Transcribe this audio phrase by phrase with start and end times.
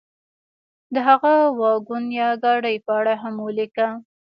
[0.93, 3.87] د هغه واګون یا ګاډۍ په اړه هم ولیکه.